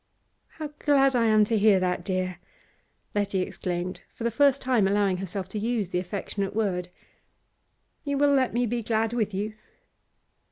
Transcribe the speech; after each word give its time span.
'How 0.57 0.69
glad 0.79 1.15
I 1.15 1.27
am 1.27 1.45
to 1.45 1.55
hear 1.59 1.79
that, 1.79 2.03
dear!' 2.03 2.39
Letty 3.13 3.41
exclaimed, 3.43 4.01
for 4.15 4.23
the 4.23 4.31
first 4.31 4.59
time 4.59 4.87
allowing 4.87 5.17
herself 5.17 5.47
to 5.49 5.59
use 5.59 5.91
the 5.91 5.99
affectionate 5.99 6.55
word. 6.55 6.89
'You 8.03 8.17
will 8.17 8.33
let 8.33 8.51
me 8.51 8.65
be 8.65 8.81
glad 8.81 9.13
with 9.13 9.31
you? 9.31 9.53